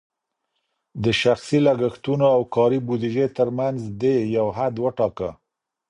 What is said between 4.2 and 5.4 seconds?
یو حد وټاکه.